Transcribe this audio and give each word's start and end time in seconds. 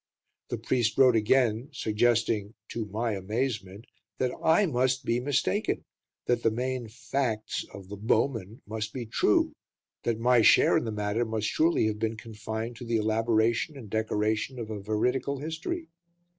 The 0.49 0.57
priest 0.57 0.97
wrote 0.97 1.15
again, 1.15 1.69
suggesting 1.73 2.55
to 2.69 2.87
my 2.87 3.11
amazement 3.11 3.85
that 4.17 4.31
I 4.43 4.65
must 4.65 5.05
be 5.05 5.19
mistaken, 5.19 5.85
that 6.25 6.41
the 6.41 6.49
main 6.49 6.87
"facts" 6.87 7.63
of 7.71 7.87
"The 7.87 7.97
Bowmen" 7.97 8.63
must 8.65 8.93
be 8.93 9.05
true, 9.05 9.53
that 10.01 10.17
my 10.19 10.41
share 10.41 10.75
in 10.75 10.85
the 10.85 10.91
matter 10.91 11.23
must 11.23 11.45
surely 11.45 11.85
have 11.85 11.99
been 11.99 12.17
confined 12.17 12.77
to 12.77 12.83
the 12.83 12.97
elaboration 12.97 13.77
and 13.77 13.91
decoration 13.91 14.57
of 14.57 14.71
a 14.71 14.81
veridical 14.81 15.37
history. 15.37 15.87